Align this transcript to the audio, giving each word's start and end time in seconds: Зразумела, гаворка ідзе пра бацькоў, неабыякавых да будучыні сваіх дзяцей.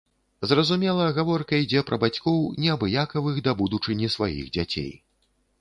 Зразумела, 0.51 1.03
гаворка 1.17 1.59
ідзе 1.65 1.83
пра 1.91 1.99
бацькоў, 2.03 2.39
неабыякавых 2.63 3.35
да 3.49 3.55
будучыні 3.63 4.11
сваіх 4.15 4.45
дзяцей. 4.57 4.91